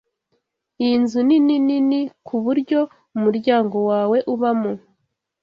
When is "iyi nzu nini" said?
0.83-1.55